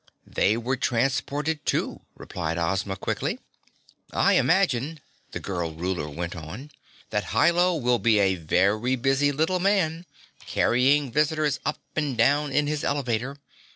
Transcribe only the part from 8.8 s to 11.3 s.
busy little man, carrying